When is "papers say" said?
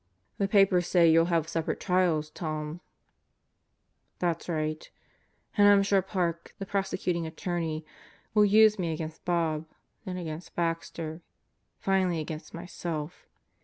0.47-1.11